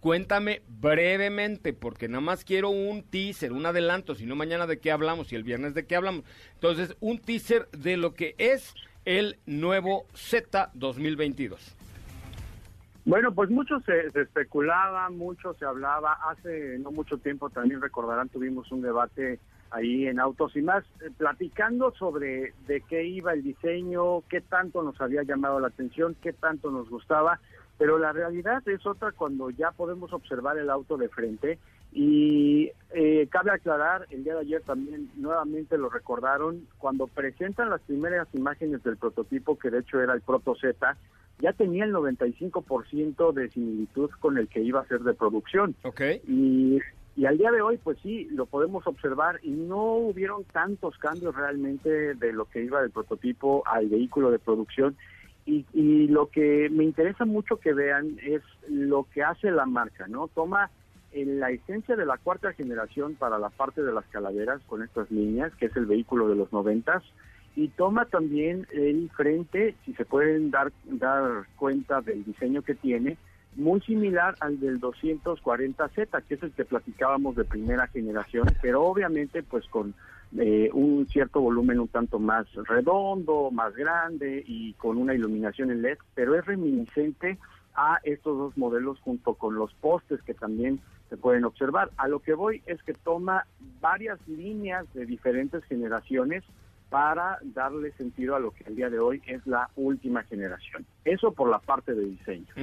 [0.00, 4.90] Cuéntame brevemente, porque nada más quiero un teaser, un adelanto, si no mañana de qué
[4.90, 6.24] hablamos y el viernes de qué hablamos.
[6.54, 11.76] Entonces, un teaser de lo que es el nuevo Z 2022.
[13.06, 16.18] Bueno, pues mucho se, se especulaba, mucho se hablaba.
[16.30, 19.40] Hace no mucho tiempo también recordarán, tuvimos un debate
[19.74, 24.82] ahí en Autos y más, eh, platicando sobre de qué iba el diseño, qué tanto
[24.82, 27.40] nos había llamado la atención, qué tanto nos gustaba.
[27.78, 31.58] Pero la realidad es otra cuando ya podemos observar el auto de frente.
[31.92, 37.80] Y eh, cabe aclarar, el día de ayer también nuevamente lo recordaron, cuando presentan las
[37.82, 40.96] primeras imágenes del prototipo, que de hecho era el Proto Z,
[41.38, 45.74] ya tenía el 95% de similitud con el que iba a ser de producción.
[45.82, 46.00] ¿Ok?
[46.26, 46.80] Y,
[47.16, 51.34] y al día de hoy, pues sí, lo podemos observar y no hubieron tantos cambios
[51.34, 54.96] realmente de lo que iba del prototipo al vehículo de producción.
[55.46, 60.06] Y, y lo que me interesa mucho que vean es lo que hace la marca,
[60.08, 60.28] ¿no?
[60.28, 60.70] Toma
[61.12, 65.10] eh, la esencia de la cuarta generación para la parte de las calaveras con estas
[65.10, 67.04] líneas, que es el vehículo de los noventas,
[67.54, 73.16] y toma también el frente, si se pueden dar, dar cuenta del diseño que tiene,
[73.54, 79.44] muy similar al del 240Z, que es el que platicábamos de primera generación, pero obviamente
[79.44, 79.94] pues con
[80.38, 85.82] eh, un cierto volumen un tanto más redondo, más grande y con una iluminación en
[85.82, 87.38] LED, pero es reminiscente
[87.74, 91.90] a estos dos modelos junto con los postes que también se pueden observar.
[91.96, 93.46] A lo que voy es que toma
[93.80, 96.42] varias líneas de diferentes generaciones
[96.90, 100.84] para darle sentido a lo que el día de hoy es la última generación.
[101.04, 102.54] Eso por la parte de diseño.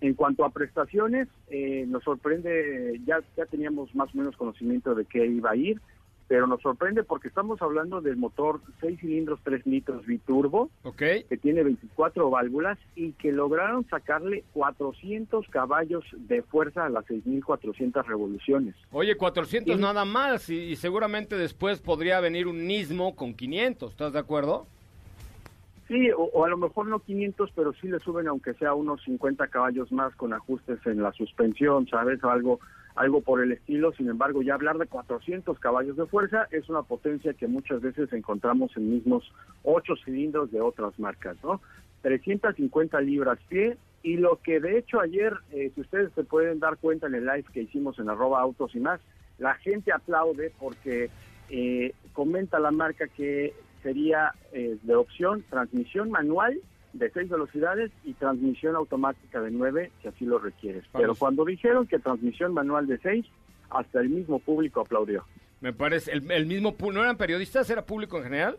[0.00, 5.04] En cuanto a prestaciones, eh, nos sorprende, ya, ya teníamos más o menos conocimiento de
[5.04, 5.80] qué iba a ir,
[6.28, 11.62] pero nos sorprende porque estamos hablando del motor 6 cilindros 3 litros biturbo, que tiene
[11.62, 18.74] 24 válvulas y que lograron sacarle 400 caballos de fuerza a las 6.400 revoluciones.
[18.92, 19.80] Oye, 400 Sí.
[19.82, 24.66] nada más y, y seguramente después podría venir un Nismo con 500, ¿estás de acuerdo?
[25.88, 29.02] Sí, o, o a lo mejor no 500, pero sí le suben aunque sea unos
[29.04, 32.22] 50 caballos más con ajustes en la suspensión, ¿sabes?
[32.22, 32.60] O algo,
[32.98, 33.92] algo por el estilo.
[33.92, 38.12] Sin embargo, ya hablar de 400 caballos de fuerza es una potencia que muchas veces
[38.12, 39.32] encontramos en mismos
[39.62, 41.60] 8 cilindros de otras marcas, ¿no?
[42.02, 46.76] 350 libras pie y lo que de hecho ayer, eh, si ustedes se pueden dar
[46.76, 49.00] cuenta en el live que hicimos en arroba autos y más,
[49.38, 51.10] la gente aplaude porque
[51.50, 56.60] eh, comenta la marca que sería eh, de opción transmisión manual
[56.98, 60.84] de seis velocidades y transmisión automática de nueve, si así lo requieres.
[60.92, 63.26] Pero cuando dijeron que transmisión manual de seis,
[63.70, 65.24] hasta el mismo público aplaudió.
[65.60, 67.68] Me parece, el, el mismo, ¿no eran periodistas?
[67.70, 68.58] ¿Era público en general?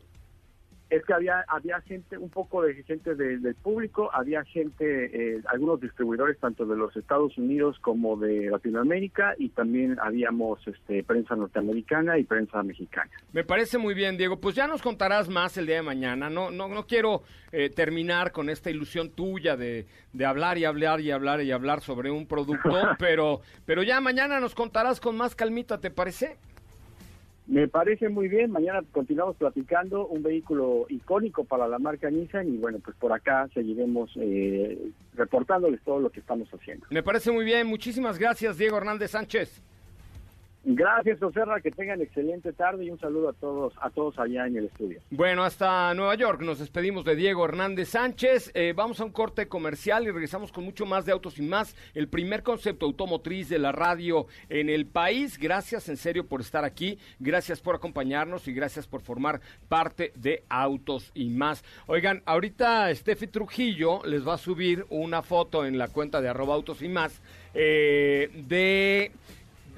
[0.90, 5.80] Es que había había gente, un poco de gente del público, había gente, eh, algunos
[5.80, 12.18] distribuidores tanto de los Estados Unidos como de Latinoamérica y también habíamos este, prensa norteamericana
[12.18, 13.12] y prensa mexicana.
[13.34, 14.40] Me parece muy bien, Diego.
[14.40, 16.30] Pues ya nos contarás más el día de mañana.
[16.30, 21.02] No no no quiero eh, terminar con esta ilusión tuya de, de hablar y hablar
[21.02, 25.36] y hablar y hablar sobre un producto, pero pero ya mañana nos contarás con más
[25.36, 26.38] calmita, ¿te parece?
[27.50, 32.58] Me parece muy bien, mañana continuamos platicando, un vehículo icónico para la marca Nissan y
[32.58, 34.78] bueno, pues por acá seguiremos eh,
[35.16, 36.86] reportándoles todo lo que estamos haciendo.
[36.92, 39.64] Me parece muy bien, muchísimas gracias Diego Hernández Sánchez.
[40.66, 44.58] Gracias, Oserra, que tengan excelente tarde y un saludo a todos, a todos allá en
[44.58, 45.00] el estudio.
[45.10, 48.52] Bueno, hasta Nueva York nos despedimos de Diego Hernández Sánchez.
[48.54, 51.76] Eh, vamos a un corte comercial y regresamos con mucho más de Autos y Más,
[51.94, 55.38] el primer concepto automotriz de la radio en el país.
[55.40, 60.44] Gracias en serio por estar aquí, gracias por acompañarnos y gracias por formar parte de
[60.50, 61.64] Autos y Más.
[61.88, 66.56] Oigan, ahorita Steffi Trujillo les va a subir una foto en la cuenta de arroba
[66.56, 67.22] Autos y Más
[67.54, 69.12] eh, de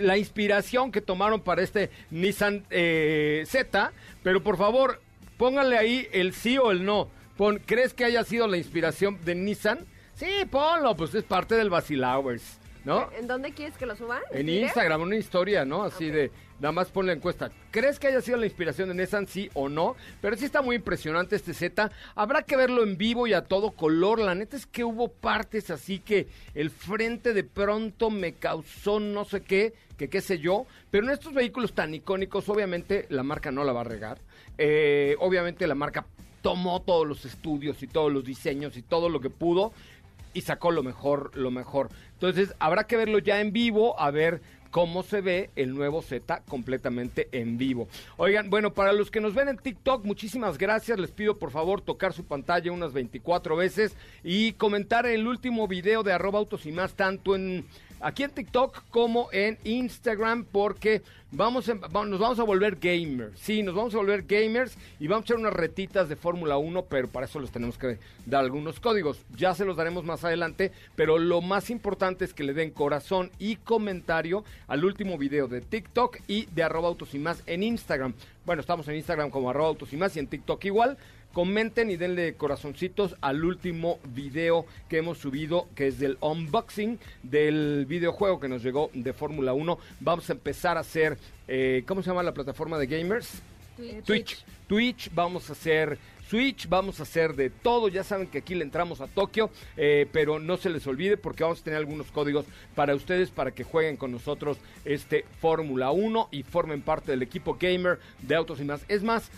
[0.02, 3.92] la inspiración que tomaron para este Nissan eh, Z,
[4.24, 5.02] pero por favor,
[5.38, 7.10] pónganle ahí el sí o el no.
[7.38, 9.86] Pon, ¿Crees que haya sido la inspiración de Nissan?
[10.16, 13.10] Sí, ponlo, pues es parte del Basilowers, ¿no?
[13.18, 14.22] ¿En dónde quieres que lo suban?
[14.32, 15.84] En Instagram, una historia, ¿no?
[15.84, 16.32] Así de,
[16.62, 17.52] nada más pon la encuesta.
[17.72, 19.96] ¿Crees que haya sido la inspiración de Nissan, sí o no?
[20.22, 21.92] Pero sí está muy impresionante este Z.
[22.16, 24.20] Habrá que verlo en vivo y a todo color.
[24.20, 29.26] La neta es que hubo partes así que el frente de pronto me causó no
[29.26, 33.52] sé qué que qué sé yo, pero en estos vehículos tan icónicos, obviamente la marca
[33.52, 34.20] no la va a regar.
[34.58, 36.06] Eh, obviamente la marca
[36.42, 39.74] tomó todos los estudios y todos los diseños y todo lo que pudo
[40.34, 41.90] y sacó lo mejor, lo mejor.
[42.14, 46.42] Entonces habrá que verlo ya en vivo, a ver cómo se ve el nuevo Z
[46.48, 47.88] completamente en vivo.
[48.18, 50.98] Oigan, bueno, para los que nos ven en TikTok, muchísimas gracias.
[50.98, 56.04] Les pido por favor tocar su pantalla unas 24 veces y comentar el último video
[56.04, 57.66] de arroba autos y más, tanto en
[58.02, 63.40] aquí en TikTok como en Instagram porque vamos nos vamos a volver gamers.
[63.40, 66.86] Sí, nos vamos a volver gamers y vamos a echar unas retitas de Fórmula 1,
[66.86, 69.26] pero para eso les tenemos que dar algunos códigos.
[69.36, 73.32] Ya se los daremos más adelante, pero lo más importante es que le den corazón
[73.40, 78.14] y comentario al último video de TikTok y de arroba autos y más en Instagram.
[78.46, 80.98] Bueno, estamos en Instagram como arroba autos y más y en TikTok igual
[81.34, 87.86] comenten y denle corazoncitos al último video que hemos subido, que es del unboxing del
[87.88, 89.78] videojuego que nos llegó de Fórmula 1.
[90.00, 91.18] Vamos a empezar a hacer,
[91.48, 93.42] eh, ¿cómo se llama la plataforma de gamers?
[94.06, 94.46] Twitch.
[94.68, 95.10] Twitch.
[95.14, 95.98] vamos a hacer
[96.32, 97.90] Switch, vamos a hacer de todo.
[97.90, 101.44] Ya saben que aquí le entramos a Tokio, eh, pero no se les olvide porque
[101.44, 106.30] vamos a tener algunos códigos para ustedes para que jueguen con nosotros este Fórmula 1
[106.32, 108.86] y formen parte del equipo gamer de Autos y más.
[108.88, 109.30] Es más,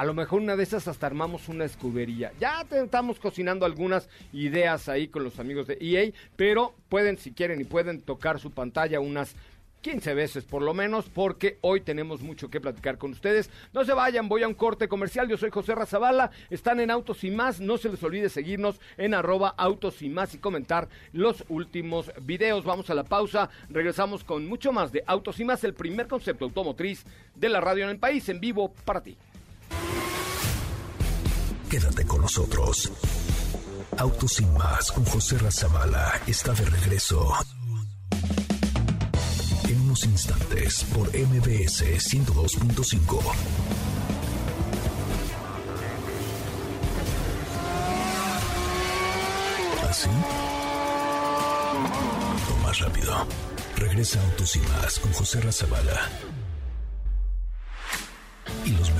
[0.00, 2.32] a lo mejor una de esas hasta armamos una escudería.
[2.40, 7.60] Ya estamos cocinando algunas ideas ahí con los amigos de EA, pero pueden, si quieren
[7.60, 9.36] y pueden, tocar su pantalla unas
[9.82, 13.50] 15 veces por lo menos, porque hoy tenemos mucho que platicar con ustedes.
[13.74, 15.28] No se vayan, voy a un corte comercial.
[15.28, 17.60] Yo soy José Razabala, están en Autos y Más.
[17.60, 22.64] No se les olvide seguirnos en arroba Autos y Más y comentar los últimos videos.
[22.64, 26.46] Vamos a la pausa, regresamos con mucho más de Autos y Más, el primer concepto
[26.46, 29.18] automotriz de la radio en el país, en vivo para ti.
[31.70, 32.90] Quédate con nosotros.
[33.96, 37.32] Autos sin más con José Razabala está de regreso.
[39.68, 43.20] En unos instantes por MBS 102.5.
[49.88, 50.08] ¿Así?
[52.52, 53.26] O más rápido.
[53.76, 56.10] Regresa Autos y más con José Razabala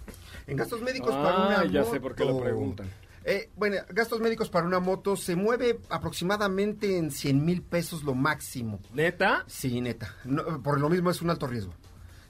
[0.48, 2.44] En gastos médicos Ah, para una ya sé por qué lo moto.
[2.44, 2.88] preguntan.
[3.24, 8.16] Eh, bueno, gastos médicos para una moto se mueve aproximadamente en 100 mil pesos lo
[8.16, 8.80] máximo.
[8.94, 9.44] ¿Neta?
[9.48, 10.16] Sí, neta.
[10.26, 11.74] No, por lo mismo es un alto riesgo.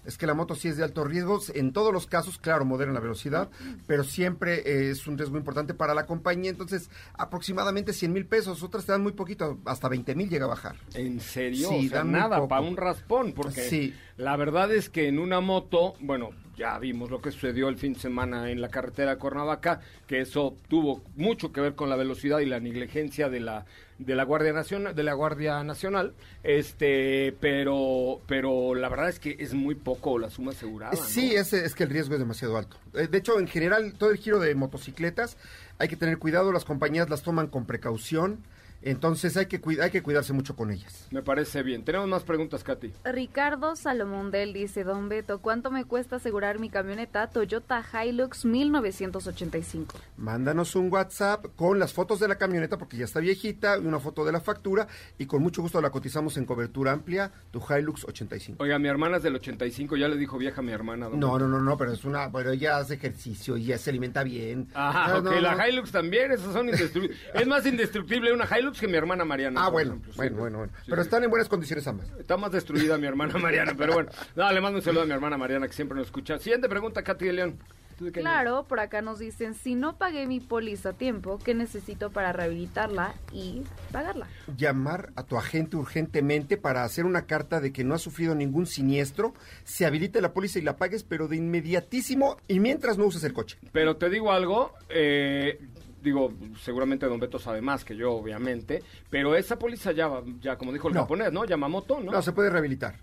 [0.04, 1.40] Es que la moto sí es de alto riesgo.
[1.54, 3.50] En todos los casos, claro, modera la velocidad,
[3.86, 6.50] pero siempre eh, es un riesgo importante para la compañía.
[6.50, 8.64] Entonces, aproximadamente 100 mil pesos.
[8.64, 10.76] Otras te dan muy poquito, hasta 20 mil llega a bajar.
[10.96, 11.70] ¿En serio?
[11.70, 13.94] Sí, o sea, dan nada, para un raspón, porque Sí.
[14.18, 16.32] la verdad es que en una moto, bueno,
[16.62, 20.22] ya vimos lo que sucedió el fin de semana en la carretera de Cuernavaca, que
[20.22, 23.66] eso tuvo mucho que ver con la velocidad y la negligencia de la
[23.98, 29.36] de la Guardia Nacional, de la Guardia Nacional, este, pero pero la verdad es que
[29.40, 30.96] es muy poco la suma asegurada.
[30.96, 32.78] Sí, es, es que el riesgo es demasiado alto.
[32.94, 35.38] Eh, De hecho, en general, todo el giro de motocicletas
[35.80, 38.44] hay que tener cuidado, las compañías las toman con precaución,
[38.82, 41.08] entonces hay que, cuida- hay que cuidarse mucho con ellas.
[41.12, 41.84] Me parece bien.
[41.84, 42.92] Tenemos más preguntas, Katy.
[43.06, 50.00] Ricardo Salomondel dice, Don Beto, ¿cuánto me cuesta asegurar mi camioneta Toyota Hilux 1985?
[50.18, 54.00] Mándanos un WhatsApp con las fotos de la camioneta, porque ya está viejita, y una
[54.00, 58.06] foto de la factura, y con mucho gusto la cotizamos en cobertura amplia, tu Hilux
[58.06, 58.64] 85.
[58.64, 61.10] Oiga, mi hermana es del 85, ya le dijo vieja a mi hermana.
[61.10, 63.90] don No, no, no, no, pero es una, bueno, ella hace ejercicio y ya se
[63.90, 64.68] alimenta bien.
[64.74, 65.68] Ajá, Ah, ok, no, la no.
[65.68, 67.18] Hilux también, esas son indestructibles.
[67.34, 69.66] es más indestructible una Hilux que mi hermana Mariana.
[69.66, 70.40] Ah, bueno, ejemplo, bueno, sí.
[70.40, 70.74] bueno, bueno.
[70.78, 71.08] Sí, Pero sí.
[71.08, 72.10] están en buenas condiciones ambas.
[72.20, 74.10] Está más destruida mi hermana Mariana, pero bueno.
[74.36, 76.38] No, le mando un saludo a mi hermana Mariana que siempre nos escucha.
[76.40, 77.58] Siguiente pregunta, Katy de León.
[77.98, 81.38] ¿Tú de qué Claro, por acá nos dicen, si no pagué mi póliza a tiempo,
[81.44, 84.28] ¿qué necesito para rehabilitarla y pagarla?
[84.58, 88.66] llamar a tu agente urgentemente para hacer una carta de que no has sufrido ningún
[88.66, 89.34] siniestro,
[89.66, 93.34] se habilite la póliza y la pagues, pero de inmediatísimo y mientras no uses el
[93.34, 93.58] coche.
[93.72, 95.60] Pero te digo algo, eh,
[96.02, 100.10] digo, seguramente Don Beto sabe más que yo, obviamente, pero esa póliza ya,
[100.42, 101.02] ya como dijo el No.
[101.02, 101.46] japonés, ¿no?
[101.46, 102.12] Yamamoto, ¿no?
[102.12, 102.96] No, se puede rehabilitar.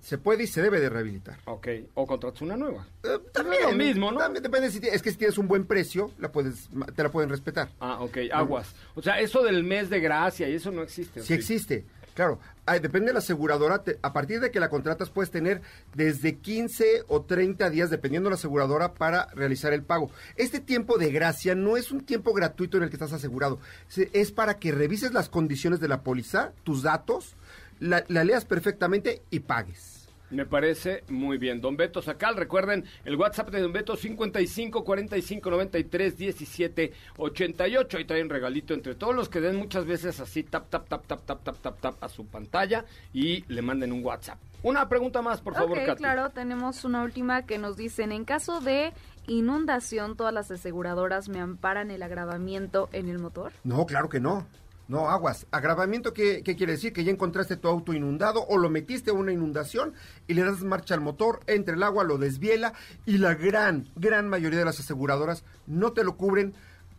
[0.00, 1.38] Se puede y se debe de rehabilitar.
[1.46, 2.86] Ok, o contratas una nueva.
[3.02, 4.18] Eh, también, lo mismo, ¿no?
[4.20, 7.28] También depende si es que si tienes un buen precio, la puedes, te la pueden
[7.30, 7.68] respetar.
[7.80, 8.74] Ah, ok, aguas.
[8.94, 11.20] O sea, eso del mes de gracia y eso no existe.
[11.20, 11.84] ¿o Sí existe,
[12.18, 12.40] claro.
[12.66, 13.82] Ay, depende de la aseguradora.
[14.02, 15.62] a partir de que la contratas puedes tener
[15.94, 20.10] desde 15 o 30 días, dependiendo de la aseguradora, para realizar el pago.
[20.34, 23.60] Este tiempo de gracia no es un tiempo gratuito en el que estás asegurado.
[23.86, 27.36] Se- Es para que revises las condiciones de la póliza, tus datos,
[27.78, 29.97] la leas perfectamente y pagues.
[30.30, 31.60] Me parece muy bien.
[31.60, 37.96] Don Beto Sacal, recuerden el WhatsApp de Don Beto 55 45 93 17 88.
[37.96, 41.06] Ahí trae un regalito entre todos los que den muchas veces así tap, tap, tap,
[41.06, 44.38] tap, tap, tap, tap, tap a su pantalla y le manden un WhatsApp.
[44.62, 45.98] Una pregunta más, por favor, ok, Katy.
[45.98, 48.92] claro, tenemos una última que nos dicen, en caso de
[49.28, 53.52] inundación, ¿todas las aseguradoras me amparan el agravamiento en el motor?
[53.62, 54.46] No, claro que no.
[54.88, 55.46] No, aguas.
[55.50, 56.94] Agravamiento, ¿qué, qué quiere decir?
[56.94, 59.92] Que ya encontraste tu auto inundado o lo metiste a una inundación
[60.26, 62.72] y le das marcha al motor, entra el agua, lo desviela
[63.04, 66.54] y la gran, gran mayoría de las aseguradoras no te lo cubren.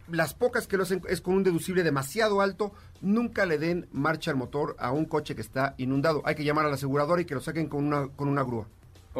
[0.08, 4.30] Las pocas que lo hacen es con un deducible demasiado alto, nunca le den marcha
[4.30, 6.22] al motor a un coche que está inundado.
[6.26, 8.68] Hay que llamar a la aseguradora y que lo saquen con una, con una grúa.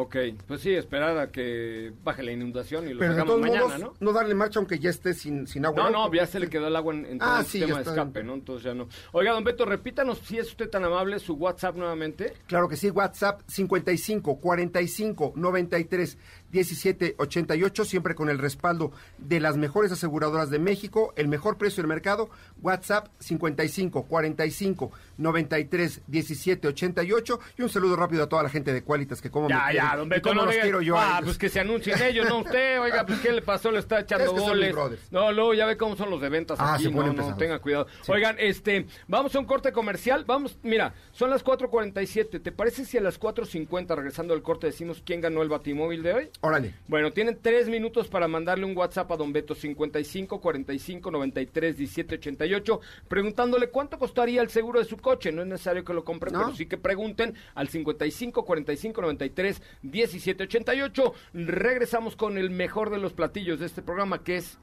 [0.02, 3.40] Ok, pues sí, esperar a que baje la inundación y lo Pero de sacamos todos
[3.42, 4.12] mañana, modos, ¿no?
[4.14, 5.90] darle marcha aunque ya esté sin, sin agua.
[5.90, 7.66] No, no, ya se le quedó el agua en, en todo Ah, el sí, ya
[7.66, 8.32] de escape, ¿no?
[8.34, 8.88] Entonces ya no.
[9.12, 12.32] Oiga, don Beto, repítanos si es usted tan amable su WhatsApp nuevamente.
[12.46, 16.18] Claro que sí, WhatsApp 55 45 93
[16.52, 21.82] 17 88, siempre con el respaldo de las mejores aseguradoras de México, el mejor precio
[21.82, 22.30] del mercado.
[22.62, 27.40] WhatsApp 55 45 93 17 88.
[27.58, 29.90] Y un saludo rápido a toda la gente de Qualitas que como me Ya, quieren
[29.90, 30.98] ya, don Beto, cómo no los diga- quiero yo.
[30.98, 32.80] Ah, pues que se anuncien ellos, no usted.
[32.82, 33.70] Oiga, pues ¿qué le pasó?
[33.70, 34.74] Le está echando goles.
[35.10, 36.90] No, luego ya ve cómo son los de ventas Ah, aquí.
[36.90, 37.86] No, no, tenga cuidado.
[38.02, 38.12] Sí.
[38.12, 40.24] Oigan, este, vamos a un corte comercial.
[40.26, 42.42] Vamos, mira, son las 4.47.
[42.42, 46.12] ¿Te parece si a las 4.50, regresando al corte, decimos quién ganó el batimóvil de
[46.12, 46.30] hoy?
[46.42, 46.74] Órale.
[46.88, 52.14] Bueno, tienen tres minutos para mandarle un WhatsApp a Don Beto 55 45 93 17
[52.14, 55.32] 88 preguntándole cuánto costaría el seguro de su coche.
[55.32, 56.44] No es necesario que lo compren, No.
[56.44, 61.12] pero sí que pregunten al 55 45 93 17 88.
[61.34, 64.56] Regresamos con el mejor de los platillos de este programa que es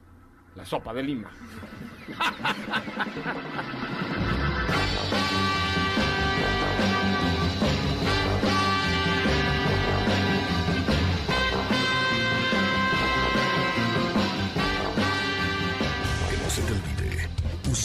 [0.56, 1.30] la sopa de lima.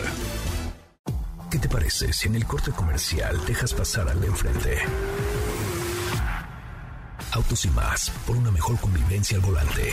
[1.50, 4.78] ¿Qué te parece si en el corte comercial dejas pasar al de enfrente?
[7.32, 9.92] Autos y más, por una mejor convivencia al volante.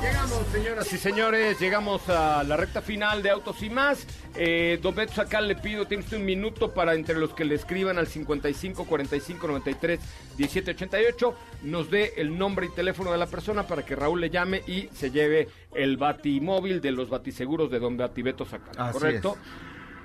[0.00, 4.06] Llegamos, señoras y señores, llegamos a la recta final de Autos y Más.
[4.36, 7.56] Eh, Don Beto Sacal, le pido, tiene usted un minuto para entre los que le
[7.56, 10.00] escriban al 55 45 93
[10.36, 14.30] 17 88, nos dé el nombre y teléfono de la persona para que Raúl le
[14.30, 19.36] llame y se lleve el batimóvil de los batiseguros de Don Batibeto Sacal, Así ¿correcto?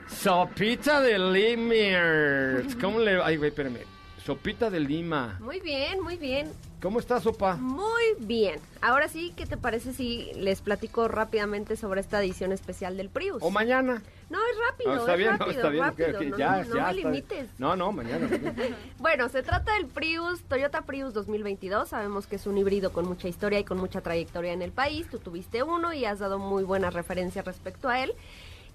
[0.07, 2.75] Sopita de Limers.
[2.75, 3.21] ¿Cómo le...?
[3.23, 3.79] Ay, güey, espérame.
[4.25, 5.37] Sopita de Lima.
[5.41, 6.49] Muy bien, muy bien.
[6.81, 7.55] ¿Cómo está, Sopa?
[7.57, 8.59] Muy bien.
[8.81, 13.37] Ahora sí, ¿qué te parece si les platico rápidamente sobre esta edición especial del Prius?
[13.41, 14.01] ¿O mañana?
[14.29, 15.83] No, es rápido, No, está es bien, rápido, no, está bien.
[15.83, 16.21] rápido.
[16.23, 16.87] no, ya, no, ya.
[16.87, 17.49] me limites.
[17.57, 18.29] No, no, mañana.
[18.99, 21.89] Bueno, se trata del Prius, Toyota Prius 2022.
[21.89, 25.07] Sabemos que es un híbrido con mucha historia y con mucha trayectoria en el país.
[25.09, 28.13] Tú tuviste uno y has dado muy buenas referencias respecto a él.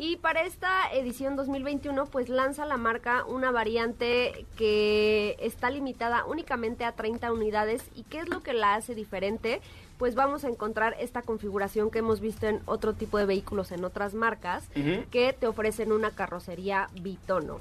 [0.01, 6.85] Y para esta edición 2021, pues lanza la marca una variante que está limitada únicamente
[6.85, 7.83] a 30 unidades.
[7.97, 9.61] ¿Y qué es lo que la hace diferente?
[9.99, 13.85] Pues vamos a encontrar esta configuración que hemos visto en otro tipo de vehículos en
[13.85, 14.69] otras marcas,
[15.11, 17.59] que te ofrecen una carrocería bitono.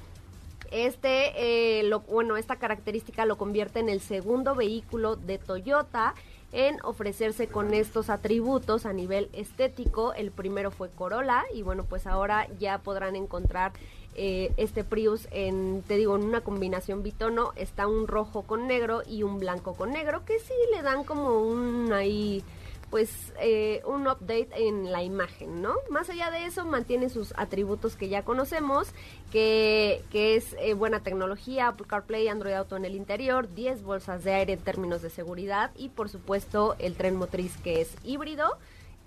[0.69, 6.13] Este, eh, lo, bueno, esta característica lo convierte en el segundo vehículo de Toyota
[6.57, 10.15] en ofrecerse con estos atributos a nivel estético.
[10.15, 13.73] El primero fue Corolla y bueno, pues ahora ya podrán encontrar
[14.15, 17.53] eh, este Prius en, te digo, en una combinación bitono.
[17.55, 21.41] Está un rojo con negro y un blanco con negro que sí le dan como
[21.43, 22.43] un ahí
[22.89, 25.75] pues eh, un update en la imagen, ¿no?
[25.89, 28.89] Más allá de eso, mantiene sus atributos que ya conocemos,
[29.31, 34.23] que, que es eh, buena tecnología, Apple CarPlay, Android Auto en el interior, 10 bolsas
[34.23, 38.57] de aire en términos de seguridad y por supuesto el tren motriz que es híbrido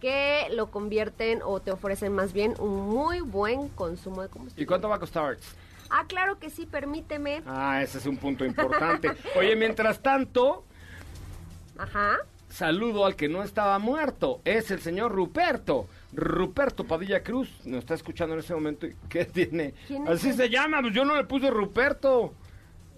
[0.01, 4.63] que lo convierten o te ofrecen más bien un muy buen consumo de combustible.
[4.63, 5.37] ¿Y cuánto va a costar?
[5.91, 7.43] Ah, claro que sí, permíteme.
[7.47, 9.11] Ah, ese es un punto importante.
[9.37, 10.65] Oye, mientras tanto,
[11.77, 12.19] Ajá.
[12.51, 14.41] Saludo al que no estaba muerto.
[14.45, 15.87] Es el señor Ruperto.
[16.13, 17.49] Ruperto Padilla Cruz.
[17.65, 18.87] Nos está escuchando en ese momento.
[18.87, 19.75] ¿Y ¿Qué tiene?
[19.87, 20.81] ¿Quién es Así se llama.
[20.83, 22.35] Pues yo no le puse Ruperto.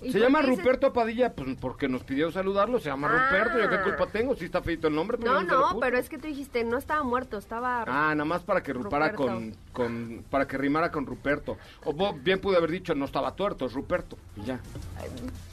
[0.04, 2.80] ¿Y Se llama Ruperto Padilla, pues porque nos pidió saludarlo.
[2.80, 3.28] Se llama Ah.
[3.30, 3.60] Ruperto.
[3.60, 4.34] ¿Yo qué culpa tengo?
[4.34, 5.16] Si está feito el nombre.
[5.16, 7.82] pero No, no, pero es que tú dijiste, no estaba muerto, estaba...
[7.86, 11.56] Ah, nada más para que rupara con, con, para que rimara con Ruperto.
[11.84, 14.16] O bien pude haber dicho, no estaba tuerto, es Ruperto.
[14.36, 14.58] Y ya,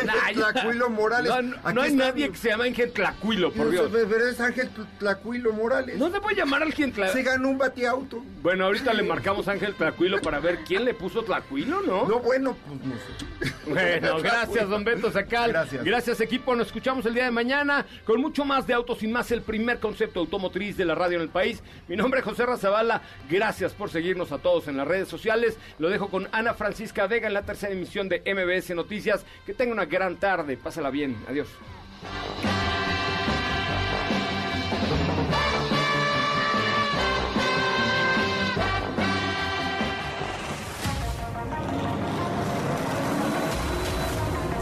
[0.05, 0.51] ya.
[0.51, 1.30] Tlacuilo Morales.
[1.30, 3.89] No, no, Aquí no hay está nadie que se llame Ángel Tlacuilo, por Dios.
[3.91, 4.69] Pero es Ángel
[4.99, 5.97] Tlacuilo Morales.
[5.97, 7.13] No te puede llamar Ángel Tlacuilo.
[7.13, 8.24] Se ganó un batiauto.
[8.41, 12.07] Bueno, ahorita le marcamos a Ángel Tlacuilo para ver quién le puso Tlacuilo, ¿no?
[12.07, 13.53] No, bueno, pues no sé.
[13.69, 15.51] Bueno, gracias, don Beto Sacal.
[15.51, 15.84] Gracias.
[15.84, 16.55] Gracias, equipo.
[16.55, 19.80] Nos escuchamos el día de mañana con mucho más de Autos y Más, el primer
[19.80, 21.64] concepto automotriz de la radio en el país.
[21.88, 23.01] Mi nombre es José Razabala.
[23.28, 25.57] Gracias por seguirnos a todos en las redes sociales.
[25.80, 29.26] Lo dejo con Ana Francisca Vega en la tercera emisión de MBS Noticias.
[29.45, 30.57] Que tenga una gran tarde.
[30.57, 31.18] Pásala bien.
[31.28, 31.47] Adiós.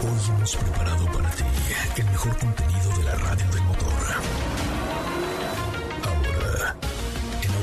[0.02, 1.44] Hoy hemos preparado para ti
[1.98, 3.49] el mejor contenido de la radio